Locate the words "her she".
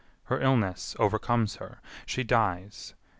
1.57-2.23